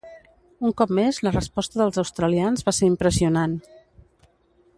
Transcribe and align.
Un 0.69 0.73
cop 0.81 0.93
més, 0.99 1.19
la 1.27 1.33
resposta 1.35 1.81
dels 1.81 2.01
australians 2.05 2.67
va 2.71 2.77
ser 2.79 2.91
impressionant. 2.95 3.57